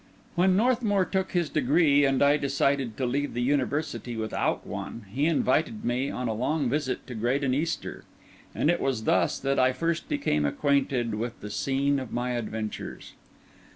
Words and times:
When 0.33 0.57
Northmour 0.57 1.05
took 1.05 1.33
his 1.33 1.47
degree 1.51 2.05
and 2.05 2.23
I 2.23 2.35
decided 2.35 2.97
to 2.97 3.05
leave 3.05 3.35
the 3.35 3.41
university 3.43 4.17
without 4.17 4.65
one, 4.65 5.05
he 5.11 5.27
invited 5.27 5.85
me 5.85 6.09
on 6.09 6.27
a 6.27 6.33
long 6.33 6.67
visit 6.71 7.05
to 7.05 7.13
Graden 7.13 7.53
Easter; 7.53 8.03
and 8.55 8.71
it 8.71 8.81
was 8.81 9.03
thus 9.03 9.37
that 9.37 9.59
I 9.59 9.73
first 9.73 10.09
became 10.09 10.43
acquainted 10.43 11.13
with 11.13 11.39
the 11.41 11.51
scene 11.51 11.99
of 11.99 12.11
my 12.11 12.31
adventures. 12.31 13.13